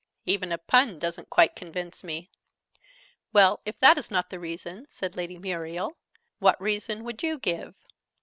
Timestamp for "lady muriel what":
5.15-6.59